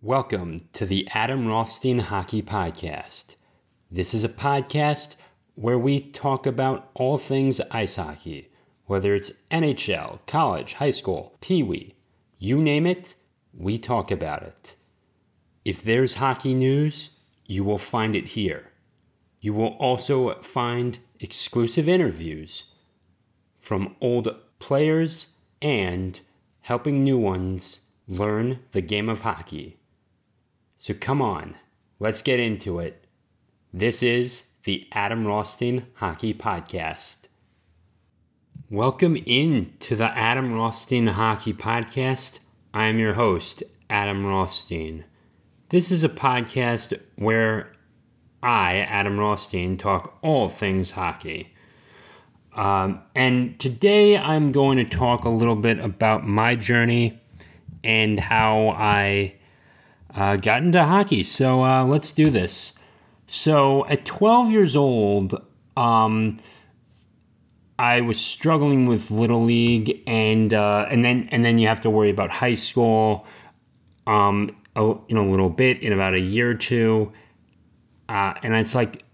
[0.00, 3.34] Welcome to the Adam Rothstein Hockey Podcast.
[3.90, 5.16] This is a podcast
[5.56, 8.48] where we talk about all things ice hockey,
[8.84, 11.96] whether it's NHL, college, high school, pee wee,
[12.38, 13.16] you name it,
[13.52, 14.76] we talk about it.
[15.64, 18.70] If there's hockey news, you will find it here.
[19.40, 22.66] You will also find exclusive interviews
[23.56, 24.28] from old
[24.60, 26.20] players and
[26.60, 29.74] helping new ones learn the game of hockey.
[30.80, 31.56] So come on,
[31.98, 33.04] let's get into it.
[33.74, 37.26] This is the Adam Rothstein Hockey Podcast.
[38.70, 42.38] Welcome in to the Adam Rothstein Hockey Podcast.
[42.72, 45.04] I am your host, Adam Rothstein.
[45.70, 47.72] This is a podcast where
[48.40, 51.56] I, Adam Rothstein, talk all things hockey.
[52.54, 57.20] Um, and today I'm going to talk a little bit about my journey
[57.82, 59.34] and how I
[60.14, 61.22] uh, got into hockey.
[61.22, 62.72] So uh, let's do this.
[63.26, 65.42] So at 12 years old,
[65.76, 66.38] um,
[67.78, 71.90] I was struggling with little league, and uh, and then and then you have to
[71.90, 73.24] worry about high school,
[74.06, 77.12] um, you a little bit in about a year or two,
[78.08, 79.04] uh, and it's like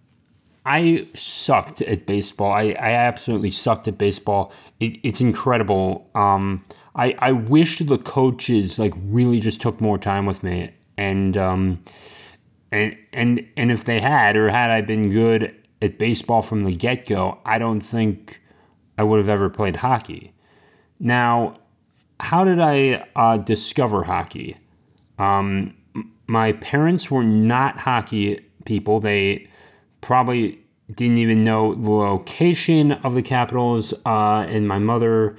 [0.65, 2.53] I sucked at baseball.
[2.53, 4.51] I, I absolutely sucked at baseball.
[4.81, 6.09] It, it's incredible.
[6.15, 11.37] Um, I I wish the coaches like really just took more time with me and
[11.37, 11.83] um,
[12.71, 16.73] and and and if they had or had I been good at baseball from the
[16.73, 18.41] get go, I don't think
[18.99, 20.33] I would have ever played hockey.
[21.01, 21.55] Now,
[22.21, 24.57] how did I uh, discover hockey?
[25.19, 25.77] Um,
[26.27, 29.01] my parents were not hockey people.
[29.01, 29.49] They
[30.01, 30.61] probably
[30.93, 35.37] didn't even know the location of the Capitals, uh, and my mother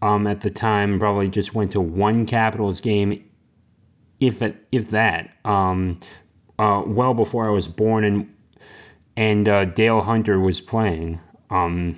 [0.00, 3.24] um, at the time probably just went to one Capitals game
[4.22, 5.98] if it, if that, um,
[6.58, 8.34] uh, well before I was born, and
[9.16, 11.20] and uh, Dale Hunter was playing.
[11.50, 11.96] Um,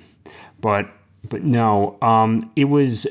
[0.59, 0.89] but
[1.29, 3.05] but no, um, it was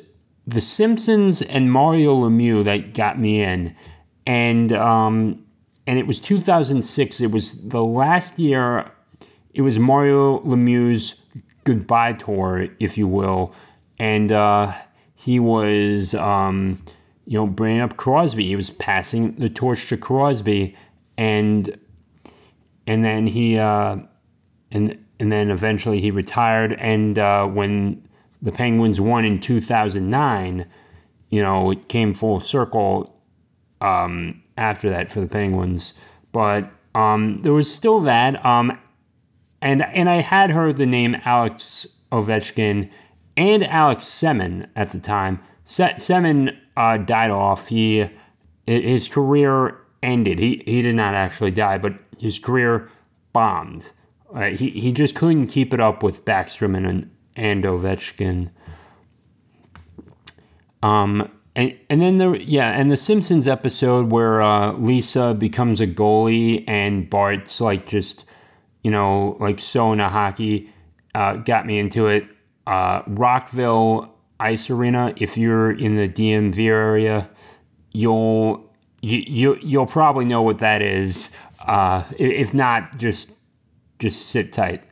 [0.47, 3.77] The Simpsons and Mario Lemieux that got me in,
[4.27, 5.45] and um,
[5.87, 7.21] and it was 2006.
[7.21, 8.91] It was the last year.
[9.53, 11.23] It was Mario Lemieux's
[11.63, 13.55] goodbye tour, if you will,
[13.97, 14.73] and uh,
[15.15, 16.17] he was.
[16.17, 16.83] Um,
[17.27, 18.47] you know, bringing up Crosby.
[18.47, 20.75] He was passing the torch to Crosby,
[21.17, 21.79] and
[22.87, 23.97] and then he uh,
[24.71, 26.75] and and then eventually he retired.
[26.75, 28.07] And uh, when
[28.43, 30.67] the Penguins won in 2009,
[31.31, 33.21] you know, it came full circle
[33.81, 35.95] um, after that for the Penguins.
[36.33, 38.45] But um, there was still that.
[38.45, 38.79] Um,
[39.63, 42.91] and and I had heard the name Alex Ovechkin
[43.37, 45.41] and Alex Semin at the time.
[45.65, 47.69] Se- Semin uh, died off.
[47.69, 48.09] He
[48.67, 50.39] his career ended.
[50.39, 52.91] He he did not actually die, but his career
[53.33, 53.93] bombed.
[54.35, 58.51] Uh, he he just couldn't keep it up with Backstrom and and Ovechkin.
[60.83, 65.87] Um and and then the yeah and the Simpsons episode where uh, Lisa becomes a
[65.87, 68.25] goalie and Bart's like just
[68.83, 70.71] you know like so into hockey
[71.15, 72.27] uh, got me into it.
[72.67, 75.15] Uh, Rockville ice arena.
[75.17, 77.31] If you're in the DMV area,
[77.93, 81.31] you'll you, you you'll probably know what that is.
[81.67, 83.33] Uh, if not, just
[83.99, 84.83] just sit tight.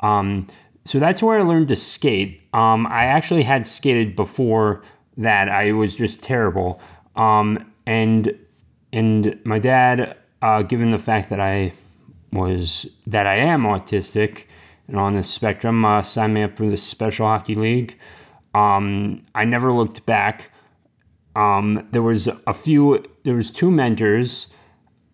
[0.00, 0.46] Um,
[0.84, 2.42] so that's where I learned to skate.
[2.52, 4.82] Um, I actually had skated before
[5.16, 5.48] that.
[5.48, 6.80] I was just terrible.
[7.16, 8.36] Um, and
[8.92, 11.72] and my dad, uh, given the fact that I
[12.32, 14.44] was that I am autistic
[14.88, 17.98] and on the spectrum, uh, signed me up for the Special Hockey League.
[18.56, 20.50] Um, I never looked back.
[21.34, 23.04] Um, there was a few.
[23.24, 24.48] There was two mentors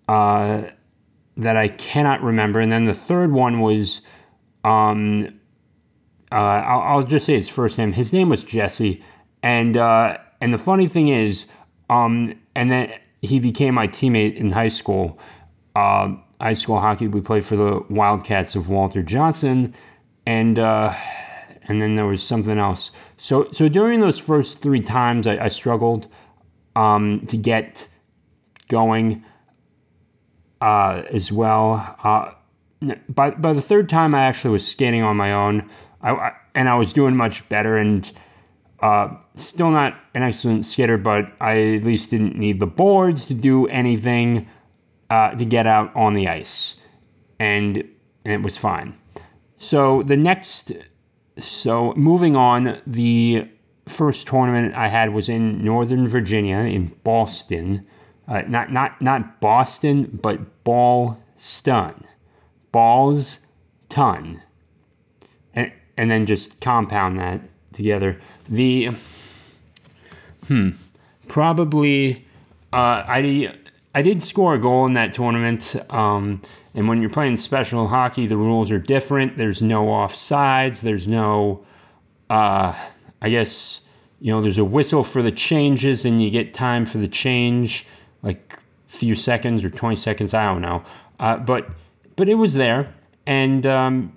[0.06, 0.62] uh,
[1.36, 4.00] that I cannot remember, and then the third one was.
[4.62, 5.40] Um,
[6.30, 7.92] uh, I'll, I'll, just say his first name.
[7.92, 9.02] His name was Jesse,
[9.42, 11.48] and uh, and the funny thing is,
[11.90, 12.92] um, and then
[13.22, 15.18] he became my teammate in high school.
[15.74, 19.74] Uh, high school hockey, we played for the Wildcats of Walter Johnson,
[20.26, 20.94] and uh,
[21.68, 22.90] and then there was something else.
[23.16, 26.08] So so during those first three times, I, I struggled
[26.76, 27.88] um, to get
[28.68, 29.24] going
[30.60, 31.96] uh, as well.
[32.02, 32.32] Uh,
[33.08, 35.68] by by the third time, I actually was skating on my own,
[36.00, 38.10] I, I, and I was doing much better and.
[38.82, 43.34] Uh, still not an excellent skater, but I at least didn't need the boards to
[43.34, 44.48] do anything
[45.08, 46.74] uh, to get out on the ice,
[47.38, 47.76] and,
[48.24, 48.94] and it was fine.
[49.56, 50.72] So the next
[51.38, 53.48] so moving on, the
[53.88, 57.86] first tournament I had was in Northern Virginia, in Boston,
[58.28, 62.04] Uh, not not not Boston, but Ballston.
[62.70, 63.40] Balls
[63.88, 64.42] ton.
[65.54, 67.40] And and then just compound that
[67.72, 68.18] together.
[68.48, 68.90] The
[70.46, 70.70] hmm
[71.28, 72.24] probably
[72.72, 73.54] uh, I
[73.94, 75.76] I did score a goal in that tournament.
[75.90, 76.40] Um,
[76.74, 79.36] and when you're playing special hockey, the rules are different.
[79.36, 80.80] There's no offsides.
[80.80, 81.64] There's no,
[82.30, 82.74] uh,
[83.20, 83.82] I guess,
[84.20, 87.86] you know, there's a whistle for the changes, and you get time for the change,
[88.22, 88.58] like
[88.88, 90.32] a few seconds or 20 seconds.
[90.32, 90.82] I don't know.
[91.20, 91.68] Uh, but
[92.16, 92.92] but it was there,
[93.26, 94.12] and um,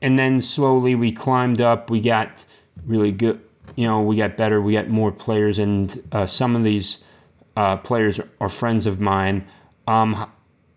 [0.00, 1.90] and then slowly we climbed up.
[1.90, 2.44] We got
[2.86, 3.40] really good.
[3.76, 4.60] You know, we got better.
[4.60, 6.98] We got more players, and uh, some of these
[7.56, 9.46] uh, players are friends of mine.
[9.86, 10.30] Um,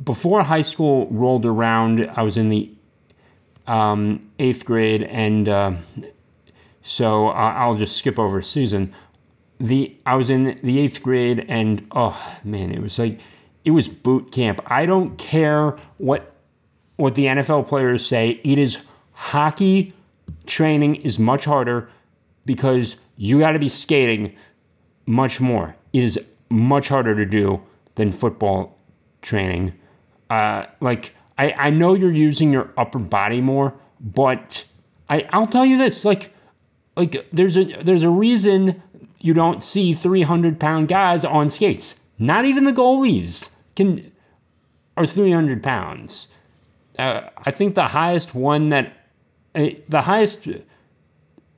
[0.04, 2.72] before high school rolled around, I was in the
[3.68, 5.74] um, eighth grade, and uh,
[6.82, 8.94] so I'll just skip over Susan.
[9.60, 13.20] The I was in the eighth grade, and oh man, it was like
[13.64, 14.62] it was boot camp.
[14.66, 16.36] I don't care what
[16.98, 18.42] what the NFL players say.
[18.44, 18.80] It is
[19.14, 19.94] hockey
[20.46, 21.90] training is much harder
[22.46, 24.36] because you got to be skating
[25.06, 25.76] much more.
[25.94, 26.20] It is
[26.54, 27.62] much harder to do
[27.96, 28.78] than football
[29.22, 29.74] training.
[30.30, 34.66] Uh, like I, I know you're using your upper body more, but
[35.10, 36.34] I, I'll tell you this, like
[36.96, 38.82] like there's a there's a reason
[39.20, 42.00] you don't see 300 pound guys on skates.
[42.20, 44.12] Not even the goalies can
[44.96, 46.28] are 300 pounds.
[47.00, 48.94] Uh, I think the highest one that
[49.56, 50.48] uh, the highest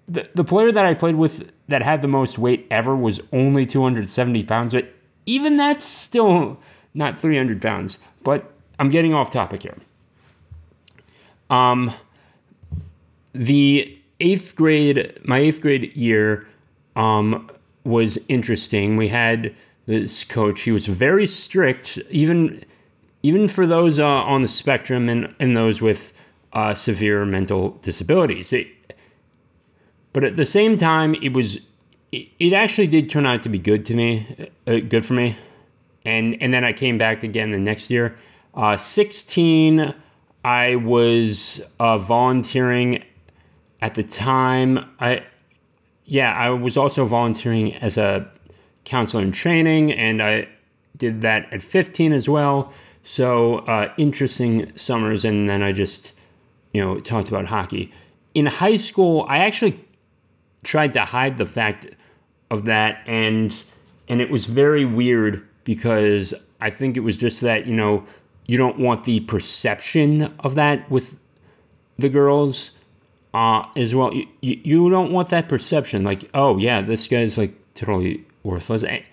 [0.07, 3.65] the, the player that I played with that had the most weight ever was only
[3.65, 4.93] 270 pounds, but
[5.25, 6.59] even that's still
[6.93, 7.97] not 300 pounds.
[8.23, 9.77] But I'm getting off topic here.
[11.49, 11.91] Um,
[13.33, 16.47] the eighth grade, my eighth grade year,
[16.95, 17.49] um,
[17.83, 18.97] was interesting.
[18.97, 19.53] We had
[19.85, 20.61] this coach.
[20.61, 22.63] He was very strict, even
[23.21, 26.13] even for those uh, on the spectrum and, and those with
[26.53, 28.53] uh, severe mental disabilities.
[28.53, 28.67] It,
[30.15, 31.59] but at the same time, it was
[32.13, 35.35] it, it actually did turn out to be good to me, uh, good for me.
[36.05, 38.15] And and then I came back again the next year.
[38.53, 39.93] Uh, 16,
[40.45, 43.03] I was uh, volunteering
[43.81, 44.89] at the time.
[45.01, 45.25] I
[46.05, 48.25] yeah, I was also volunteering as a
[48.85, 50.47] counselor in training, and I
[50.95, 52.71] did that at 15 as well.
[53.03, 56.13] So uh, interesting summers, and then I just
[56.71, 57.91] you know talked about hockey.
[58.33, 59.81] In high school, I actually
[60.65, 61.87] tried to hide the fact
[62.51, 63.63] of that and
[64.07, 68.05] and it was very weird because I think it was just that, you know,
[68.45, 71.17] you don't want the perception of that with
[71.97, 72.71] the girls
[73.33, 74.13] uh, as well.
[74.13, 78.83] You, you don't want that perception like, oh yeah, this guy's like totally worthless.
[78.83, 79.03] And,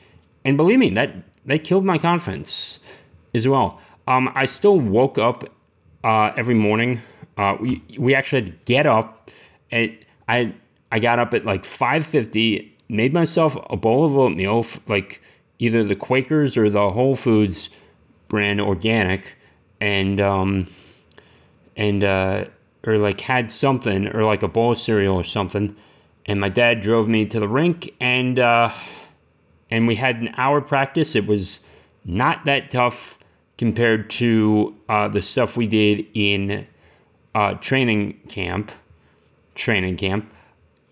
[0.45, 1.15] and believe me, that
[1.47, 2.79] that killed my confidence
[3.35, 3.81] as well.
[4.07, 5.45] Um, I still woke up
[6.05, 7.01] uh, every morning.
[7.37, 9.31] Uh, we we actually had to get up.
[9.71, 9.97] And
[10.29, 10.55] I
[10.93, 15.23] I got up at like 5:50, made myself a bowl of oatmeal, like
[15.59, 17.71] either the Quakers or the Whole Foods
[18.29, 19.37] brand organic,
[19.81, 20.67] and um,
[21.77, 22.45] and uh,
[22.87, 25.75] or like had something or like a bowl of cereal or something.
[26.27, 28.71] And my dad drove me to the rink, and uh,
[29.71, 31.17] and we had an hour practice.
[31.17, 31.61] It was
[32.05, 33.19] not that tough
[33.57, 36.67] compared to uh, the stuff we did in
[37.35, 38.71] uh, training camp.
[39.55, 40.31] Training camp.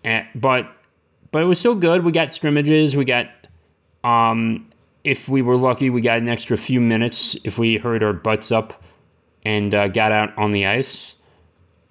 [0.03, 0.67] And, but
[1.31, 2.03] but it was still good.
[2.03, 2.95] We got scrimmages.
[2.95, 3.29] We got
[4.03, 4.71] um,
[5.03, 8.51] if we were lucky, we got an extra few minutes if we hurried our butts
[8.51, 8.81] up
[9.43, 11.15] and uh, got out on the ice.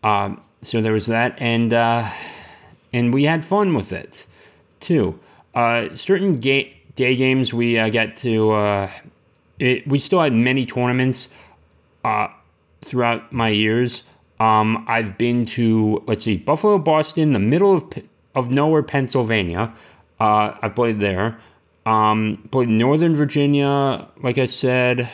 [0.03, 2.11] Um, so there was that, and uh,
[2.93, 4.27] and we had fun with it
[4.81, 5.19] too.
[5.55, 8.53] Uh, certain ga- day games we uh, got to.
[8.53, 8.91] Uh,
[9.59, 11.29] it, we still had many tournaments
[12.05, 12.29] uh,
[12.85, 14.05] throughout my years.
[14.41, 17.85] Um, I've been to let's see, Buffalo, Boston, the middle of
[18.35, 19.73] of nowhere, Pennsylvania.
[20.19, 21.39] Uh, I played there.
[21.87, 25.09] Um, played Northern Virginia, like I said.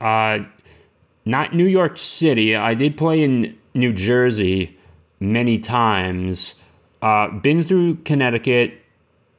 [0.00, 0.40] Uh,
[1.24, 2.56] not New York City.
[2.56, 4.76] I did play in New Jersey
[5.20, 6.56] many times.
[7.00, 8.80] Uh, been through Connecticut.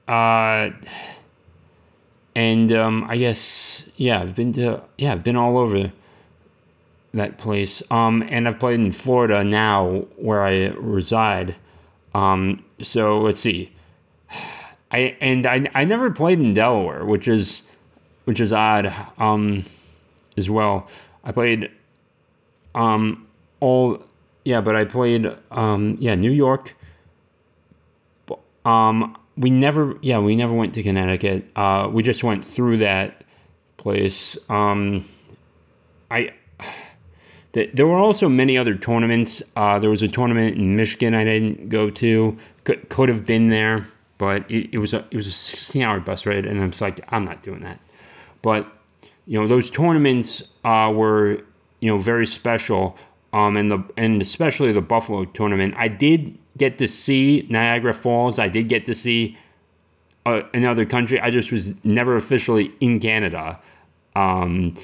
[0.07, 0.71] Uh,
[2.35, 5.91] and um, I guess yeah, I've been to yeah, I've been all over
[7.13, 7.83] that place.
[7.91, 11.55] Um, and I've played in Florida now, where I reside.
[12.13, 13.71] Um, so let's see.
[14.91, 17.63] I and I, I never played in Delaware, which is
[18.25, 18.93] which is odd.
[19.17, 19.63] Um,
[20.37, 20.87] as well.
[21.23, 21.71] I played
[22.75, 23.27] um
[23.59, 24.03] all
[24.45, 26.75] yeah, but I played um yeah New York.
[28.65, 31.45] Um, we never yeah we never went to Connecticut.
[31.55, 33.23] Uh, we just went through that
[33.77, 34.37] place.
[34.49, 35.05] Um,
[36.09, 36.33] I
[37.53, 39.43] there were also many other tournaments.
[39.55, 42.37] Uh, there was a tournament in Michigan I didn't go to.
[42.63, 43.85] Could, could have been there,
[44.17, 46.81] but it, it was a it was a 16 hour bus ride, and I was
[46.81, 47.79] like, I'm not doing that.
[48.41, 48.67] But
[49.27, 51.43] you know, those tournaments uh, were
[51.79, 52.97] you know very special.
[53.33, 58.39] Um, and the and especially the Buffalo tournament, I did get to see Niagara Falls.
[58.39, 59.37] I did get to see
[60.25, 61.19] uh, another country.
[61.19, 63.59] I just was never officially in Canada.
[64.15, 64.75] Um,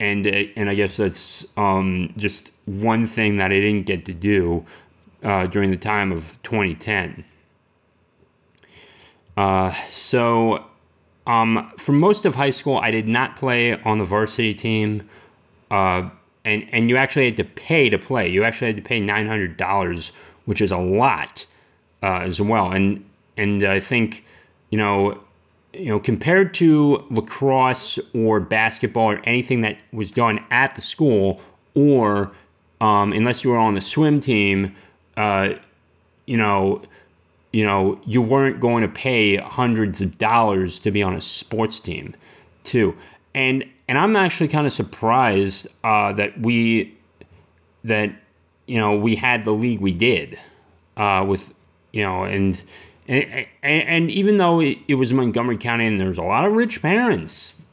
[0.00, 4.14] and uh, and I guess that's um, just one thing that I didn't get to
[4.14, 4.64] do
[5.22, 7.24] uh, during the time of 2010.
[9.36, 10.64] Uh, so,
[11.26, 15.08] um, for most of high school, I did not play on the varsity team,
[15.70, 16.08] uh,
[16.44, 18.28] and and you actually had to pay to play.
[18.28, 20.12] You actually had to pay nine hundred dollars,
[20.46, 21.46] which is a lot
[22.02, 22.70] uh, as well.
[22.72, 23.04] And
[23.36, 24.24] and I think
[24.70, 25.20] you know
[25.72, 31.40] you know, compared to lacrosse or basketball or anything that was done at the school,
[31.74, 32.32] or
[32.80, 34.74] um, unless you were on the swim team,
[35.16, 35.50] uh,
[36.26, 36.82] you know,
[37.52, 41.80] you know, you weren't going to pay hundreds of dollars to be on a sports
[41.80, 42.14] team,
[42.64, 42.96] too.
[43.34, 46.96] And and I'm actually kind of surprised uh, that we
[47.84, 48.12] that
[48.66, 50.38] you know we had the league we did
[50.96, 51.52] uh, with
[51.92, 52.62] you know and
[53.10, 56.80] and, and, and even though it, was Montgomery County and there's a lot of rich
[56.80, 57.66] parents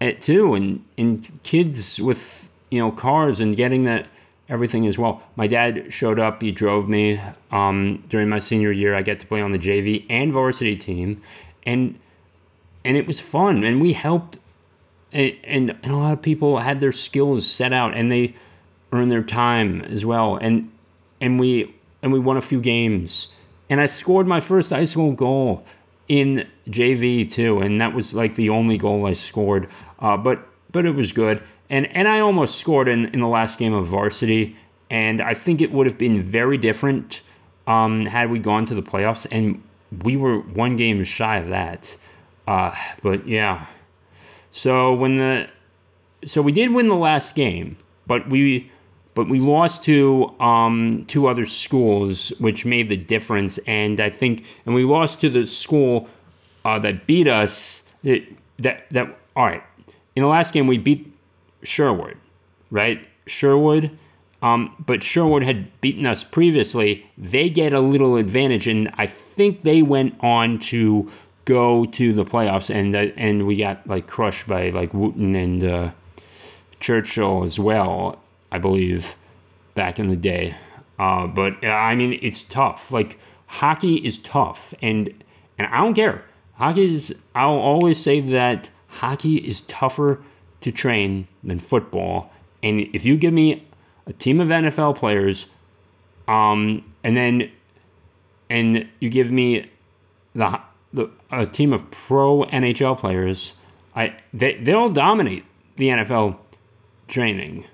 [0.00, 4.08] at, too, and, and kids with, you know, cars and getting that
[4.48, 5.22] everything as well.
[5.36, 7.20] My dad showed up, he drove me
[7.52, 8.94] um, during my senior year.
[8.94, 11.22] I get to play on the JV and varsity team.
[11.64, 11.98] And
[12.84, 14.38] and it was fun and we helped
[15.12, 18.34] and, and, and a lot of people had their skills set out and they
[18.92, 20.68] earned their time as well and
[21.20, 21.72] and we
[22.02, 23.28] and we won a few games
[23.68, 25.64] and I scored my first high school goal
[26.08, 29.68] in JV too, and that was like the only goal I scored.
[29.98, 33.58] Uh, but but it was good, and and I almost scored in in the last
[33.58, 34.56] game of varsity,
[34.90, 37.22] and I think it would have been very different
[37.66, 39.62] um, had we gone to the playoffs, and
[40.04, 41.96] we were one game shy of that.
[42.46, 43.66] Uh, but yeah,
[44.50, 45.48] so when the
[46.26, 47.76] so we did win the last game,
[48.06, 48.70] but we
[49.14, 53.58] but we lost to um, two other schools, which made the difference.
[53.66, 56.08] And I think, and we lost to the school
[56.64, 57.82] uh, that beat us.
[58.04, 58.24] That,
[58.58, 59.62] that that all right.
[60.16, 61.12] In the last game, we beat
[61.62, 62.16] Sherwood,
[62.70, 63.06] right?
[63.26, 63.96] Sherwood.
[64.42, 67.06] Um, but Sherwood had beaten us previously.
[67.16, 71.10] They get a little advantage, and I think they went on to
[71.44, 75.64] go to the playoffs, and uh, and we got like crushed by like Wootton and
[75.64, 75.90] uh,
[76.80, 78.21] Churchill as well.
[78.52, 79.16] I believe,
[79.74, 80.54] back in the day.
[80.98, 82.92] Uh, but I mean, it's tough.
[82.92, 85.24] Like hockey is tough, and
[85.58, 86.24] and I don't care.
[86.54, 87.14] Hockey is.
[87.34, 90.22] I'll always say that hockey is tougher
[90.60, 92.30] to train than football.
[92.62, 93.66] And if you give me
[94.06, 95.46] a team of NFL players,
[96.28, 97.50] um, and then
[98.50, 99.70] and you give me
[100.34, 100.60] the
[100.92, 103.54] the a team of pro NHL players,
[103.96, 105.44] I they they'll dominate
[105.76, 106.36] the NFL
[107.08, 107.64] training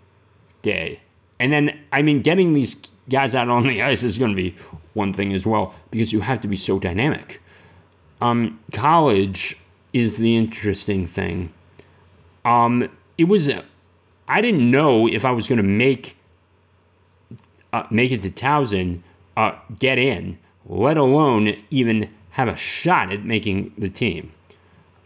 [0.72, 1.00] day.
[1.40, 2.76] And then, I mean, getting these
[3.08, 4.56] guys out on the ice is going to be
[4.94, 7.40] one thing as well because you have to be so dynamic.
[8.20, 9.56] Um, college
[9.92, 11.52] is the interesting thing.
[12.44, 13.50] Um, it was,
[14.28, 16.16] I didn't know if I was going to make
[17.72, 19.02] uh, make it to Towson,
[19.36, 24.32] uh, get in, let alone even have a shot at making the team.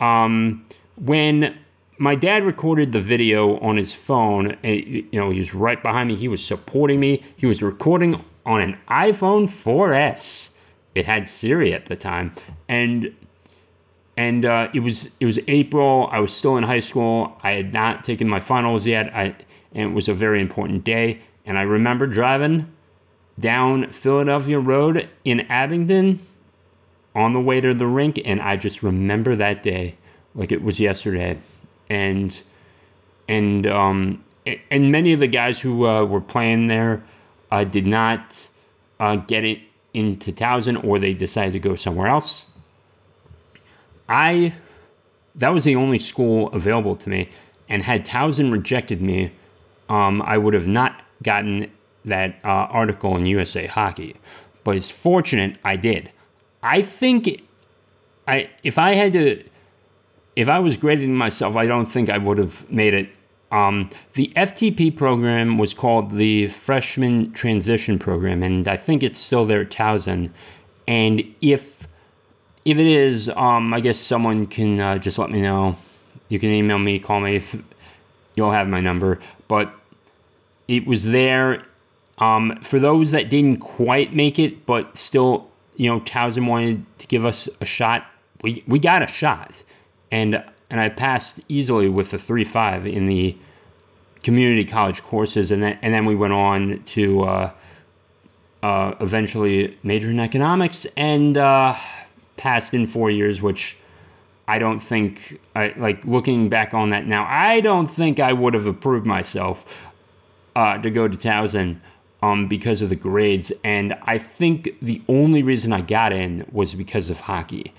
[0.00, 0.64] Um,
[0.96, 1.58] when
[2.02, 4.56] my dad recorded the video on his phone.
[4.64, 6.16] You know, he was right behind me.
[6.16, 7.22] He was supporting me.
[7.36, 10.48] He was recording on an iPhone 4S.
[10.96, 12.32] It had Siri at the time,
[12.68, 13.14] and
[14.16, 16.08] and uh, it was it was April.
[16.10, 17.38] I was still in high school.
[17.40, 19.14] I had not taken my finals yet.
[19.14, 19.36] I
[19.72, 21.20] and it was a very important day.
[21.46, 22.66] And I remember driving
[23.38, 26.18] down Philadelphia Road in Abingdon
[27.14, 29.94] on the way to the rink, and I just remember that day
[30.34, 31.38] like it was yesterday
[31.92, 32.42] and
[33.28, 34.24] and um,
[34.70, 37.04] and many of the guys who uh, were playing there
[37.50, 38.48] uh, did not
[38.98, 39.60] uh, get it
[39.92, 42.46] into Towson, or they decided to go somewhere else.
[44.08, 44.54] I
[45.34, 47.28] that was the only school available to me,
[47.68, 49.32] and had Towson rejected me,
[49.88, 51.70] um, I would have not gotten
[52.06, 52.48] that uh,
[52.80, 54.16] article in USA Hockey.
[54.64, 56.10] But it's fortunate I did.
[56.62, 57.42] I think
[58.26, 59.44] I if I had to
[60.36, 63.10] if I was grading myself, I don't think I would have made it.
[63.50, 69.44] Um, the FTP program was called the Freshman Transition Program, and I think it's still
[69.44, 70.30] there at Towson.
[70.88, 71.86] And if
[72.64, 75.76] if it is, um, I guess someone can uh, just let me know,
[76.28, 77.56] You can email me, call me if
[78.36, 79.18] you'll have my number.
[79.48, 79.74] But
[80.68, 81.62] it was there.
[82.18, 87.06] Um, for those that didn't quite make it, but still, you know, Towson wanted to
[87.06, 88.06] give us a shot.
[88.42, 89.62] We we got a shot,
[90.12, 93.36] and and I passed easily with the three five in the
[94.22, 97.50] community college courses, and then and then we went on to uh,
[98.62, 101.74] uh, eventually major in economics and uh,
[102.36, 103.76] passed in four years, which
[104.46, 107.26] I don't think I like looking back on that now.
[107.28, 109.84] I don't think I would have approved myself
[110.54, 111.80] uh, to go to Towson
[112.22, 116.74] um, because of the grades, and I think the only reason I got in was
[116.74, 117.72] because of hockey.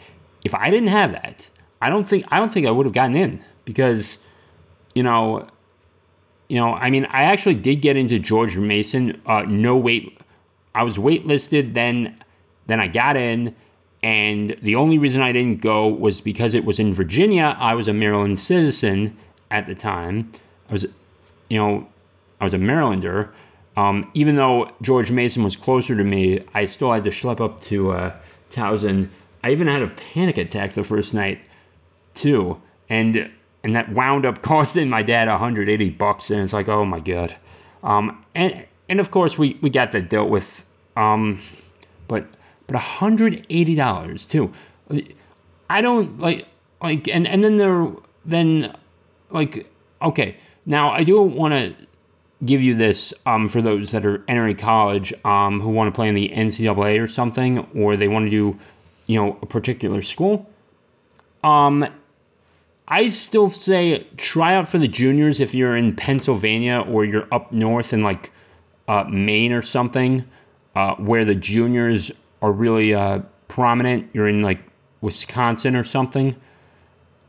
[0.44, 1.50] If I didn't have that,
[1.84, 4.18] I don't think I don't think I would have gotten in because
[4.96, 5.48] you know
[6.54, 9.20] you know, I mean, I actually did get into George Mason.
[9.26, 10.20] Uh, no wait,
[10.76, 11.74] I was waitlisted.
[11.74, 12.16] Then,
[12.68, 13.56] then I got in,
[14.04, 17.56] and the only reason I didn't go was because it was in Virginia.
[17.60, 19.18] I was a Maryland citizen
[19.50, 20.32] at the time.
[20.70, 20.86] I was,
[21.50, 21.88] you know,
[22.40, 23.30] I was a Marylander.
[23.76, 27.62] Um, even though George Mason was closer to me, I still had to schlep up
[27.64, 28.16] to uh,
[28.52, 29.10] Towson.
[29.44, 31.40] I even had a panic attack the first night,
[32.14, 32.62] too.
[32.90, 33.32] And
[33.64, 37.36] and that wound up costing my dad 180 bucks and it's like oh my god.
[37.84, 40.66] Um, and and of course we we got that dealt with
[40.96, 41.42] um,
[42.08, 42.28] but
[42.68, 44.52] but 180 dollars too.
[45.70, 46.48] I don't like
[46.82, 47.88] like and and then there
[48.26, 48.76] then
[49.32, 49.68] like
[50.02, 51.88] okay now i do want to
[52.46, 56.10] give you this um, for those that are entering college um, who want to play
[56.10, 58.60] in the ncaa or something or they want to do
[59.08, 60.50] you know a particular school.
[61.44, 61.88] Um
[62.88, 67.52] I still say try out for the juniors if you're in Pennsylvania or you're up
[67.52, 68.32] north in like
[68.88, 70.26] uh, Maine or something,
[70.76, 72.12] uh, where the juniors
[72.42, 74.10] are really uh, prominent.
[74.14, 74.60] You're in like
[75.02, 76.36] Wisconsin or something,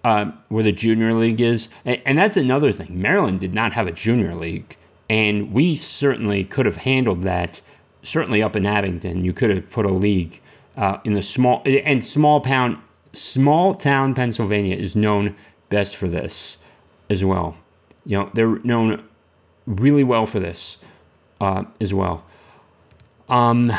[0.02, 1.68] uh, where the junior league is.
[1.84, 3.00] And, and that's another thing.
[3.00, 4.76] Maryland did not have a junior league,
[5.08, 7.60] and we certainly could have handled that.
[8.02, 10.40] Certainly up in Abington, you could have put a league
[10.76, 12.78] uh, in the small and small pound
[13.14, 15.36] small town Pennsylvania is known
[15.68, 16.58] best for this
[17.08, 17.56] as well.
[18.04, 19.04] You know, they're known
[19.66, 20.78] really well for this
[21.40, 22.24] uh, as well.
[23.28, 23.72] Um,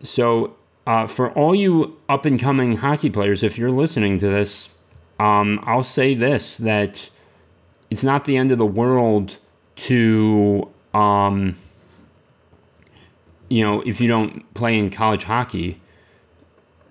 [0.00, 0.54] so,
[0.86, 4.70] uh, for all you up and coming hockey players, if you're listening to this,
[5.18, 7.10] um, I'll say this that
[7.90, 9.38] it's not the end of the world
[9.76, 11.56] to, um,
[13.48, 15.80] you know, if you don't play in college hockey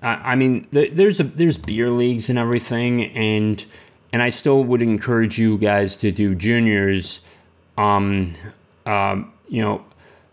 [0.02, 3.66] I mean, there's a, there's beer leagues and everything, and
[4.14, 7.22] and I still would encourage you guys to do juniors,
[7.78, 8.34] um,
[8.86, 9.84] um, you know,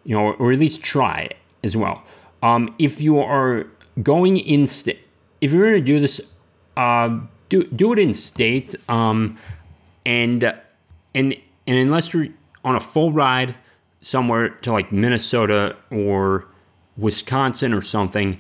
[0.05, 2.03] you know, or at least try it as well.
[2.43, 3.67] Um, if you are
[4.03, 5.01] going in state,
[5.41, 6.21] if you're going to do this,
[6.77, 9.39] uh, do do it in state, um,
[10.05, 10.45] and
[11.15, 12.29] and and unless you're
[12.65, 13.55] on a full ride
[14.03, 16.47] somewhere to like Minnesota or
[16.99, 18.39] Wisconsin or something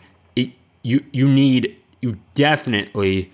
[0.84, 3.32] you you need you definitely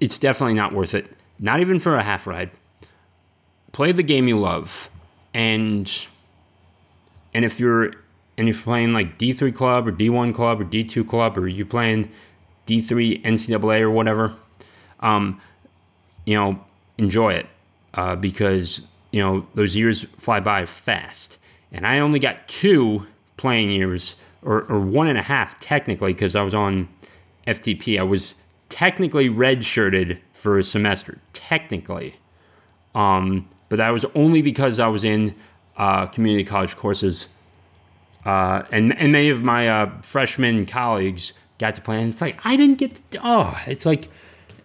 [0.00, 1.16] it's definitely not worth it.
[1.38, 2.50] Not even for a half ride.
[3.70, 4.90] Play the game you love.
[5.32, 5.90] And
[7.32, 7.92] and if you're
[8.36, 12.10] and you're playing like D3 club or D1 club or D2 club or you're playing
[12.66, 14.34] D3 NCAA or whatever,
[15.00, 15.40] um,
[16.24, 16.60] you know,
[16.98, 17.46] enjoy it
[17.94, 21.38] uh, because you know those years fly by fast.
[21.70, 26.36] And I only got two playing years or, or one and a half technically because
[26.36, 26.88] I was on
[27.46, 27.98] FTP.
[27.98, 28.34] I was
[28.68, 32.14] technically redshirted for a semester, technically.
[32.94, 35.34] Um, but that was only because I was in
[35.76, 37.28] uh, community college courses.
[38.24, 41.98] Uh, and, and many of my uh, freshman colleagues got to play.
[41.98, 44.08] And it's like, I didn't get to, oh, it's like,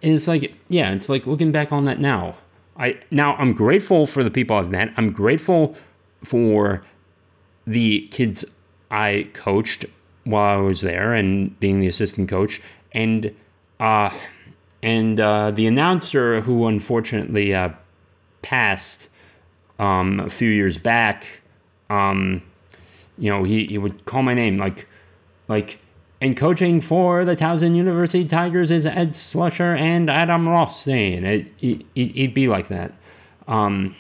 [0.02, 2.36] it's like, yeah, it's like looking back on that now.
[2.78, 4.94] I Now I'm grateful for the people I've met.
[4.98, 5.76] I'm grateful
[6.24, 6.84] for
[7.66, 8.46] the kids
[8.90, 9.86] I coached
[10.24, 13.34] while I was there and being the assistant coach, and
[13.80, 14.10] uh,
[14.84, 17.70] and uh, the announcer who unfortunately uh,
[18.42, 19.10] passed
[19.80, 21.42] um, a few years back.
[21.90, 22.42] Um,
[23.18, 24.88] you know, he, he would call my name like
[25.48, 25.80] like
[26.20, 31.24] and coaching for the Towson University Tigers is Ed Slusher and Adam Rothstein.
[31.24, 32.94] It, it, it'd be like that
[33.48, 33.96] um,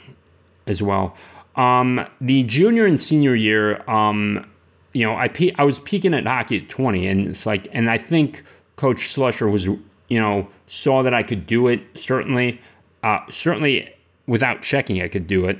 [0.65, 1.15] as well.
[1.55, 4.49] Um, the junior and senior year, um,
[4.97, 7.87] you know, I pe- I was peaking at hockey at 20, and it's like, and
[7.87, 8.43] I think
[8.77, 11.81] Coach Slusher was, you know, saw that I could do it.
[11.93, 12.59] Certainly,
[13.03, 13.93] uh, certainly
[14.25, 15.59] without checking, I could do it.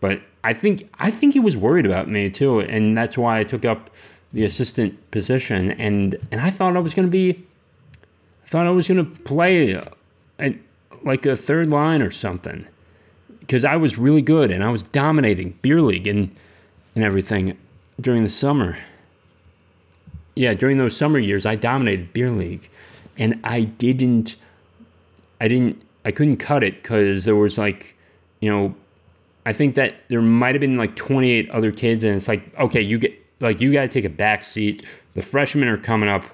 [0.00, 3.44] But I think I think he was worried about me too, and that's why I
[3.44, 3.90] took up
[4.32, 5.72] the assistant position.
[5.72, 7.44] And and I thought I was going to be,
[8.42, 9.78] I thought I was going to play,
[10.38, 10.64] and
[11.04, 12.66] like a third line or something
[13.40, 16.34] because I was really good and I was dominating beer league and
[16.94, 17.56] and everything
[18.00, 18.78] during the summer.
[20.34, 22.68] Yeah, during those summer years, I dominated beer league,
[23.18, 24.36] and I didn't,
[25.40, 27.96] I didn't, I couldn't cut it because there was like,
[28.40, 28.74] you know,
[29.44, 32.80] I think that there might have been like 28 other kids, and it's like, okay,
[32.80, 34.84] you get like you got to take a back seat.
[35.14, 36.24] The freshmen are coming up.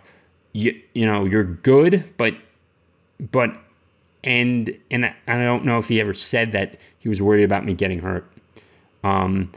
[0.53, 2.35] You you know you're good, but
[3.31, 3.57] but
[4.23, 7.75] and and I don't know if he ever said that he was worried about me
[7.75, 8.31] getting hurt.
[9.03, 9.53] Um,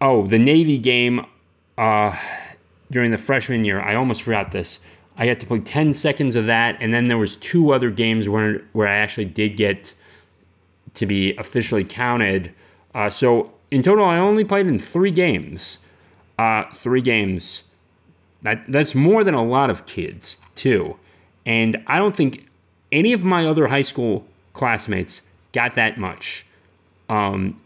[0.00, 1.24] oh, the Navy game
[1.78, 2.18] uh,
[2.90, 4.80] during the freshman year, I almost forgot this.
[5.16, 8.28] I got to play 10 seconds of that, and then there was two other games
[8.28, 9.94] where where I actually did get
[10.94, 12.52] to be officially counted.
[12.94, 15.78] Uh, so in total, I only played in three games.
[16.38, 17.64] Uh, three games.
[18.42, 20.96] That that's more than a lot of kids too,
[21.44, 22.46] and I don't think
[22.92, 26.46] any of my other high school classmates got that much
[27.08, 27.60] um,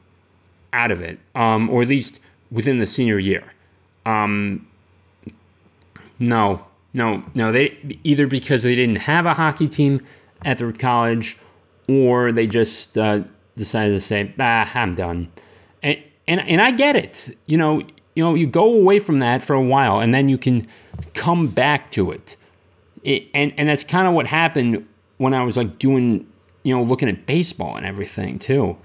[0.73, 2.21] out of it, um, or at least
[2.51, 3.53] within the senior year.
[4.05, 4.67] Um,
[6.19, 7.53] no, no, no.
[7.53, 10.05] They either because they didn't have a hockey team
[10.45, 11.37] at their college,
[11.89, 13.23] or they just uh,
[13.57, 15.31] decided to say, "Ah, I'm done."
[15.83, 17.37] And, and and I get it.
[17.47, 17.83] You know,
[18.15, 20.67] you know, you go away from that for a while, and then you can
[21.15, 22.37] come back to it.
[23.03, 24.87] it and and that's kind of what happened
[25.19, 26.27] when I was like doing,
[26.63, 28.77] you know, looking at baseball and everything too.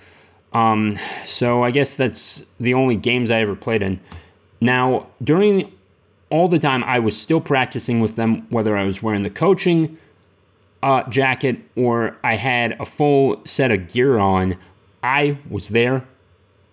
[0.53, 3.99] Um, so I guess that's the only games I ever played in.
[4.59, 5.71] Now, during
[6.29, 9.97] all the time, I was still practicing with them, whether I was wearing the coaching
[10.83, 14.57] uh, jacket or I had a full set of gear on.
[15.03, 16.05] I was there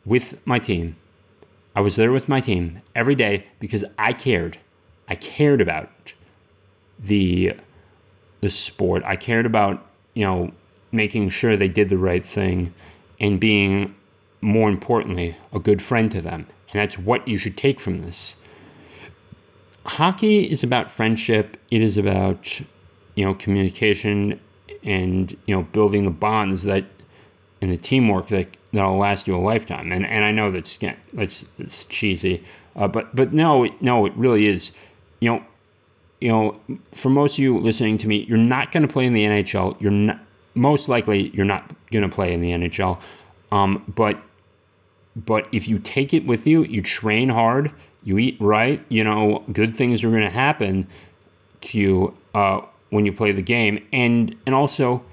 [0.04, 0.96] with my team.
[1.76, 4.58] I was there with my team every day because I cared.
[5.08, 6.14] I cared about
[6.98, 7.54] the
[8.40, 9.02] the sport.
[9.06, 10.52] I cared about, you know,
[10.92, 12.74] making sure they did the right thing
[13.18, 13.94] and being,
[14.42, 16.46] more importantly, a good friend to them.
[16.74, 18.36] And that's what you should take from this.
[19.86, 21.56] Hockey is about friendship.
[21.70, 22.60] It is about,
[23.14, 24.40] you know, communication
[24.82, 26.84] and, you know, building the bonds that
[27.60, 29.92] and the teamwork that that'll last you a lifetime.
[29.92, 30.78] And and I know that's
[31.12, 32.44] that's, that's cheesy,
[32.76, 34.72] uh, but but no, no, it really is.
[35.20, 35.44] You know,
[36.20, 36.60] you know,
[36.92, 39.80] for most of you listening to me, you're not going to play in the NHL.
[39.80, 40.20] You're not
[40.54, 43.00] most likely you're not going to play in the NHL.
[43.50, 44.20] Um, but
[45.16, 47.72] but if you take it with you, you train hard,
[48.02, 50.86] you eat right, you know, good things are going to happen
[51.62, 55.04] to you uh, when you play the game, and and also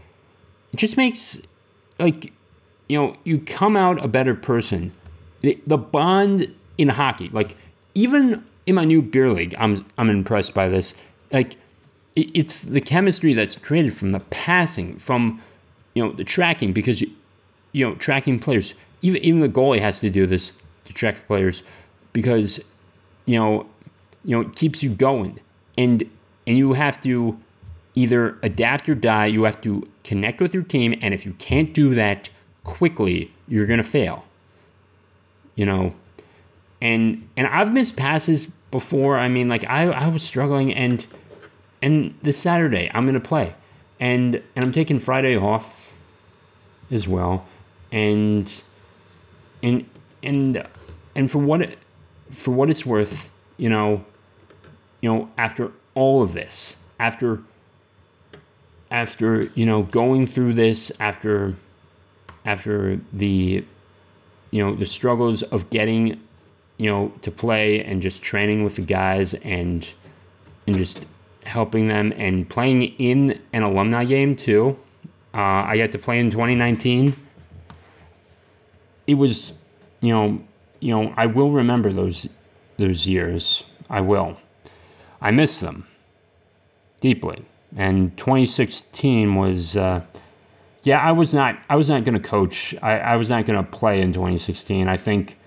[0.74, 1.40] it just makes
[2.00, 2.34] like
[2.88, 4.92] you know you come out a better person.
[5.42, 7.56] The, the bond in hockey, like
[7.96, 10.94] even in my new beer league, I'm I'm impressed by this.
[11.32, 11.56] Like
[12.16, 15.42] it's the chemistry that's created from the passing, from
[15.94, 17.12] you know the tracking, because you,
[17.72, 18.74] you know tracking players.
[19.02, 21.64] Even even the goalie has to do this to track the players,
[22.14, 22.60] because
[23.26, 23.68] you know
[24.24, 25.40] you know it keeps you going,
[25.78, 26.04] and
[26.46, 27.38] and you have to
[27.96, 29.26] either adapt or die.
[29.26, 32.30] You have to connect with your team, and if you can't do that
[32.64, 34.26] quickly, you're gonna fail.
[35.56, 35.94] You know,
[36.82, 39.18] and and I've missed passes before.
[39.18, 41.06] I mean, like I, I was struggling, and
[41.82, 43.56] and this Saturday I'm gonna play,
[44.00, 45.94] and and I'm taking Friday off
[46.90, 47.46] as well,
[47.92, 48.52] and
[49.63, 49.86] and
[50.24, 50.67] and
[51.15, 51.76] and for what
[52.30, 54.06] for what it's worth, you know,
[55.02, 57.41] you know, after all of this, after
[58.89, 61.56] after you know going through this, after
[62.45, 63.63] after the
[64.52, 66.19] you know the struggles of getting
[66.82, 69.93] you know, to play and just training with the guys and
[70.65, 71.06] and just
[71.45, 74.76] helping them and playing in an alumni game too.
[75.32, 77.15] Uh, I got to play in 2019.
[79.12, 79.54] It was,
[80.00, 80.41] you know,
[80.80, 82.30] you know, I will remember those
[82.78, 83.65] those years.
[83.89, 84.38] I will.
[85.21, 85.86] I miss them
[87.02, 87.43] deeply.
[87.76, 90.02] And 2016 was, uh,
[90.84, 91.58] yeah, I was not.
[91.69, 92.74] I was not going to coach.
[92.82, 94.88] I, I was not going to play in 2016.
[94.88, 95.38] I think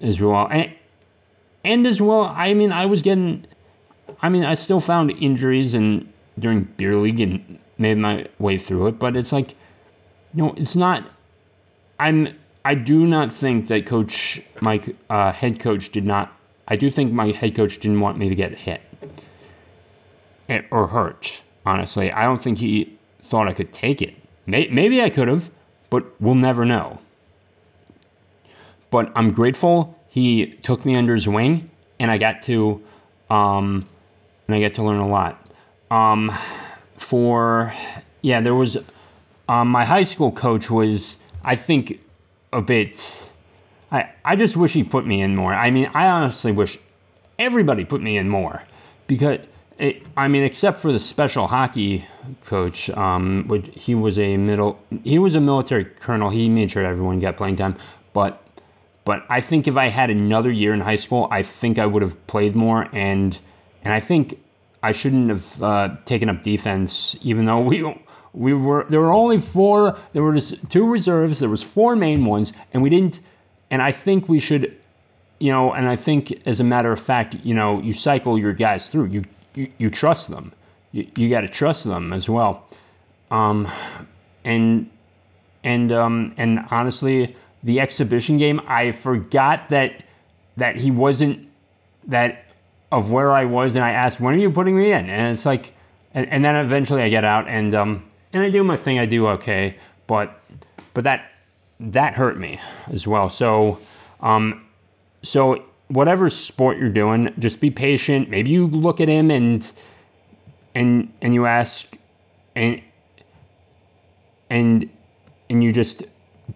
[0.00, 0.48] as well.
[0.50, 0.72] And,
[1.64, 3.46] and as well, I mean, I was getting,
[4.22, 8.86] I mean, I still found injuries and during beer league and made my way through
[8.86, 8.98] it.
[8.98, 9.50] But it's like,
[10.34, 11.04] you know, it's not.
[12.00, 12.38] I'm.
[12.64, 16.36] I do not think that coach, my uh, head coach, did not.
[16.68, 18.80] I do think my head coach didn't want me to get hit
[20.48, 21.42] eh, or hurt.
[21.66, 24.14] Honestly, I don't think he thought I could take it.
[24.46, 25.50] Maybe I could have,
[25.90, 26.98] but we'll never know.
[28.90, 32.82] But I'm grateful he took me under his wing, and I got to,
[33.30, 33.82] um,
[34.46, 35.46] and I got to learn a lot.
[35.90, 36.32] Um,
[36.96, 37.72] for
[38.22, 38.78] yeah, there was
[39.48, 42.00] um, my high school coach was, I think,
[42.52, 43.32] a bit.
[43.90, 45.52] I, I just wish he put me in more.
[45.54, 46.78] I mean, I honestly wish
[47.38, 48.64] everybody put me in more
[49.06, 49.40] because
[49.78, 52.04] it, I mean, except for the special hockey
[52.44, 56.30] coach, um, which he was a middle, he was a military colonel.
[56.30, 57.76] He made sure everyone got playing time.
[58.12, 58.42] But,
[59.04, 62.02] but I think if I had another year in high school, I think I would
[62.02, 63.38] have played more, and
[63.82, 64.40] and I think
[64.82, 67.82] I shouldn't have uh, taken up defense, even though we
[68.34, 69.98] we were there were only four.
[70.12, 71.38] There were just two reserves.
[71.38, 73.20] There was four main ones, and we didn't.
[73.70, 74.76] And I think we should,
[75.38, 78.52] you know, and I think as a matter of fact, you know, you cycle your
[78.52, 79.06] guys through.
[79.06, 80.52] You you, you trust them.
[80.92, 82.66] You, you got to trust them as well.
[83.30, 83.70] Um,
[84.44, 84.90] and
[85.62, 90.04] and um, and honestly, the exhibition game, I forgot that
[90.56, 91.48] that he wasn't
[92.06, 92.46] that
[92.90, 95.46] of where I was, and I asked, "When are you putting me in?" And it's
[95.46, 95.74] like,
[96.14, 98.98] and, and then eventually I get out and um, and I do my thing.
[98.98, 100.40] I do okay, but
[100.94, 101.30] but that
[101.80, 103.28] that hurt me as well.
[103.28, 103.78] So
[104.20, 104.64] um,
[105.22, 108.30] so whatever sport you're doing, just be patient.
[108.30, 109.72] Maybe you look at him and
[110.74, 111.96] and and you ask
[112.54, 112.82] and
[114.48, 114.88] and
[115.50, 116.04] and you just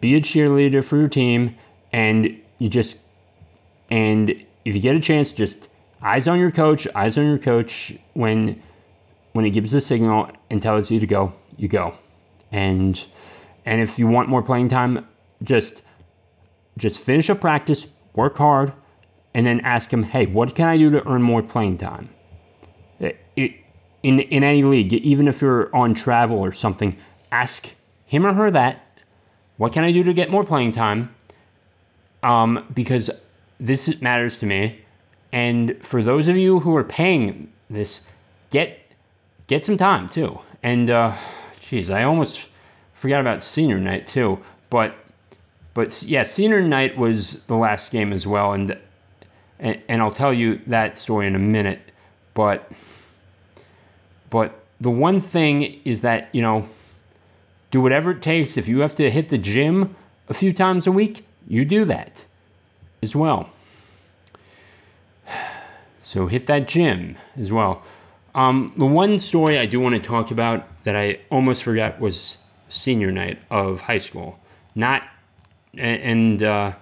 [0.01, 1.57] be a cheerleader for your team
[1.93, 2.99] and you just
[3.91, 4.31] and
[4.65, 5.69] if you get a chance just
[6.03, 8.61] eyes on your coach eyes on your coach when
[9.33, 11.95] when he gives a signal and tells you to go you go
[12.53, 13.07] and
[13.65, 15.07] and if you want more playing time
[15.43, 15.83] just
[16.79, 18.73] just finish a practice work hard
[19.37, 22.09] and then ask him, hey, what can I do to earn more playing time?
[22.99, 23.55] It,
[24.03, 26.97] in, in any league, even if you're on travel or something,
[27.31, 27.75] ask
[28.07, 28.83] him or her that.
[29.59, 31.15] What can I do to get more playing time?
[32.23, 33.11] Um, because
[33.61, 34.81] this matters to me.
[35.33, 38.03] And for those of you who are paying this,
[38.49, 38.79] get
[39.49, 40.41] get some time too.
[40.63, 41.15] And uh,
[41.67, 42.49] geez, I almost
[42.95, 44.39] forgot about senior night too.
[44.71, 44.95] But
[45.75, 48.79] but yeah, senior night was the last game as well, and
[49.59, 51.81] and, and I'll tell you that story in a minute.
[52.35, 52.71] But
[54.31, 56.67] but the one thing is that you know,
[57.71, 58.57] do whatever it takes.
[58.57, 59.97] If you have to hit the gym
[60.29, 62.27] a few times a week, you do that
[63.03, 63.51] as well.
[66.03, 67.83] So hit that gym as well.
[68.37, 72.39] Um, the one story I do want to talk about that I almost forgot was
[72.69, 74.39] senior night of high school.
[74.75, 75.09] Not
[75.79, 76.75] and uh,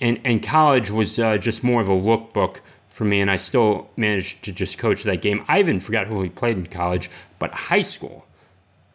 [0.00, 3.88] and and college was uh, just more of a lookbook for me, and I still
[3.96, 5.44] managed to just coach that game.
[5.48, 8.26] I even forgot who he played in college, but high school,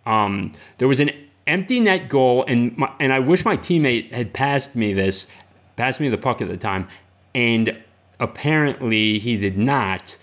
[0.06, 1.10] um, there was an
[1.48, 5.28] empty net goal, and my, and I wish my teammate had passed me this,
[5.76, 6.88] passed me the puck at the time,
[7.34, 7.76] and
[8.20, 10.18] apparently he did not,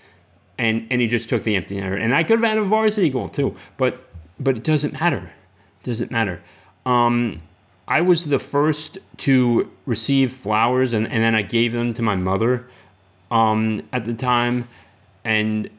[0.57, 3.09] and and he just took the empty netter, and I could have had a varsity
[3.09, 5.33] goal too, but but it doesn't matter,
[5.81, 6.41] it doesn't matter.
[6.85, 7.41] Um,
[7.87, 12.15] I was the first to receive flowers, and, and then I gave them to my
[12.15, 12.67] mother
[13.29, 14.67] um, at the time,
[15.23, 15.69] and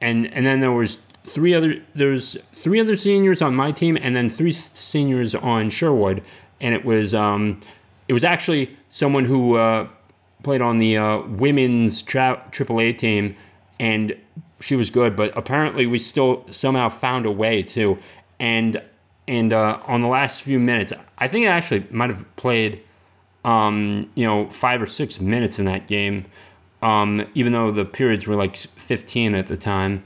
[0.00, 4.16] and and then there was three other there's three other seniors on my team, and
[4.16, 6.22] then three seniors on Sherwood,
[6.60, 7.60] and it was um,
[8.06, 9.86] it was actually someone who uh,
[10.42, 13.36] played on the uh, women's tra- AAA team,
[13.80, 14.16] and
[14.60, 17.98] she was good, but apparently we still somehow found a way to,
[18.38, 18.82] and
[19.26, 22.82] and uh, on the last few minutes, I think I actually might have played,
[23.44, 26.24] um, you know, five or six minutes in that game,
[26.82, 30.04] um, even though the periods were like 15 at the time,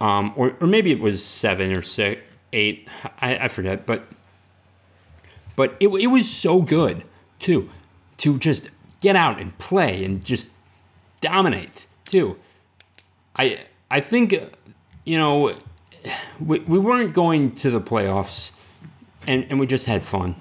[0.00, 2.20] um, or or maybe it was seven or six,
[2.52, 2.88] eight.
[3.20, 4.04] I, I forget, but
[5.54, 7.04] but it it was so good
[7.38, 7.70] too,
[8.18, 10.48] to just get out and play and just
[11.20, 12.36] dominate too.
[13.36, 14.34] I I think
[15.04, 15.54] you know
[16.40, 18.52] we, we weren't going to the playoffs
[19.26, 20.36] and, and we just had fun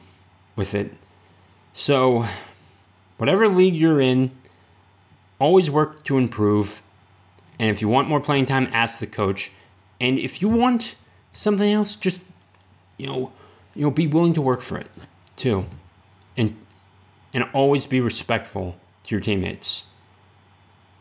[0.56, 0.94] with it.
[1.74, 2.26] So,
[3.18, 4.32] whatever league you're in,
[5.40, 6.82] always work to improve.
[7.60, 9.52] And if you want more playing time, ask the coach.
[10.00, 10.96] And if you want
[11.34, 12.22] something else, just
[12.98, 13.32] you know,
[13.74, 14.88] you know, be willing to work for it
[15.36, 15.66] too.
[16.38, 16.56] And
[17.34, 19.86] and always be respectful to your teammates.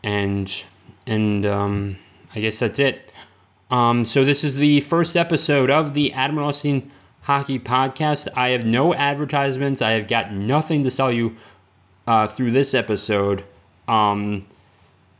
[0.03, 0.63] And
[1.07, 1.97] and um,
[2.33, 3.11] I guess that's it.
[3.71, 6.91] Um, so this is the first episode of the Adam Rothstein
[7.21, 8.27] Hockey Podcast.
[8.35, 9.81] I have no advertisements.
[9.81, 11.35] I have got nothing to sell you
[12.05, 13.43] uh, through this episode
[13.87, 14.45] um,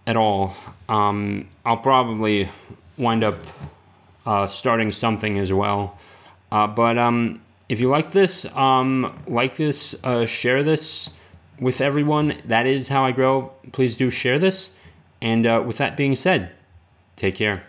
[0.06, 0.56] at all.
[0.88, 2.50] Um, I'll probably
[2.98, 3.38] wind up
[4.26, 5.98] uh, starting something as well.
[6.52, 11.10] Uh, but um, if you like this, um, like this, uh, share this
[11.60, 12.42] with everyone.
[12.46, 13.52] That is how I grow.
[13.72, 14.72] Please do share this.
[15.22, 16.52] And uh, with that being said,
[17.16, 17.64] take care.